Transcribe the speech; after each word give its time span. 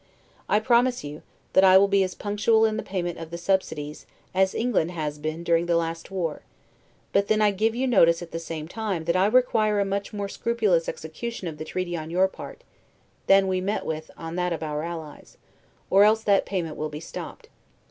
I 0.49 0.59
promise 0.59 1.03
you, 1.03 1.21
that 1.53 1.63
I 1.63 1.77
will 1.77 1.87
be 1.87 2.01
as 2.03 2.15
punctual 2.15 2.65
in 2.65 2.75
the 2.75 2.81
payment 2.81 3.19
of 3.19 3.29
the 3.29 3.37
subsidies, 3.37 4.07
as 4.33 4.55
England 4.55 4.89
has 4.89 5.19
been 5.19 5.43
during 5.43 5.67
the 5.67 5.75
last 5.75 6.09
war; 6.09 6.41
but 7.13 7.27
then 7.27 7.39
I 7.39 7.51
give 7.51 7.75
you 7.75 7.85
notice 7.85 8.23
at 8.23 8.31
the 8.31 8.39
same 8.39 8.67
time, 8.67 9.03
that 9.05 9.15
I 9.15 9.27
require 9.27 9.79
a 9.79 9.85
much 9.85 10.11
more 10.11 10.27
scrupulous 10.27 10.89
execution 10.89 11.47
of 11.47 11.59
the 11.59 11.65
treaty 11.65 11.95
on 11.95 12.09
your 12.09 12.27
part, 12.27 12.63
than 13.27 13.47
we 13.47 13.61
met 13.61 13.85
with 13.85 14.09
on 14.17 14.37
that 14.37 14.53
of 14.53 14.63
our 14.63 14.81
allies; 14.81 15.37
or 15.91 16.03
else 16.03 16.23
that 16.23 16.47
payment 16.47 16.77
will 16.77 16.89
be 16.89 16.99
stopped. 16.99 17.49